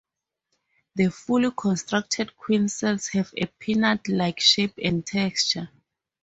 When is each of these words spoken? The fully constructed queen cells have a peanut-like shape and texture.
The 0.95 1.11
fully 1.11 1.51
constructed 1.55 2.35
queen 2.35 2.69
cells 2.69 3.09
have 3.09 3.31
a 3.37 3.45
peanut-like 3.45 4.39
shape 4.39 4.73
and 4.83 5.05
texture. 5.05 5.69